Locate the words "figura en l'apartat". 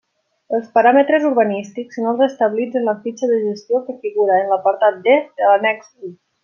4.07-5.03